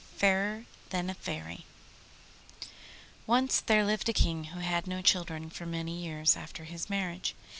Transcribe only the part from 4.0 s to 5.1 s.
a King who had no